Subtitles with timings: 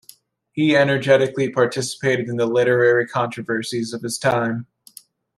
[0.51, 4.65] He energetically participated in the literary controversies of his time.